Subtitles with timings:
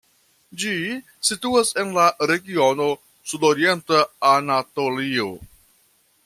[0.61, 0.71] Ĝi
[1.27, 2.87] situas en la regiono
[3.33, 5.29] Sudorienta Anatolio.